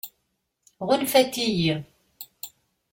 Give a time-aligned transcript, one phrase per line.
[0.87, 1.73] Ɣunfant-iyi?